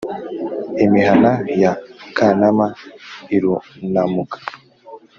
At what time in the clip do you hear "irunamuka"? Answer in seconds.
3.35-4.37